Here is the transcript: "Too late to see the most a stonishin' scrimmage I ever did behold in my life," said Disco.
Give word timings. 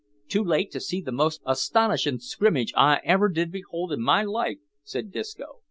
"Too 0.27 0.43
late 0.43 0.71
to 0.71 0.79
see 0.79 0.99
the 0.99 1.11
most 1.11 1.41
a 1.45 1.53
stonishin' 1.55 2.19
scrimmage 2.21 2.73
I 2.75 3.01
ever 3.03 3.29
did 3.29 3.51
behold 3.51 3.91
in 3.93 4.01
my 4.01 4.23
life," 4.23 4.57
said 4.83 5.11
Disco. 5.11 5.57